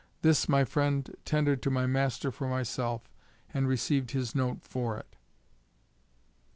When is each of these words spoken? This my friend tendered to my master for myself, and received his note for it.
This 0.23 0.49
my 0.49 0.63
friend 0.65 1.15
tendered 1.25 1.61
to 1.61 1.69
my 1.69 1.85
master 1.85 2.31
for 2.31 2.47
myself, 2.47 3.07
and 3.53 3.67
received 3.67 4.09
his 4.09 4.33
note 4.33 4.63
for 4.63 4.97
it. 4.97 5.15